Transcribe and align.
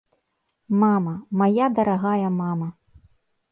Мама, 0.83 1.13
мая 1.43 1.67
дарагая 1.81 2.29
мама! 2.41 2.69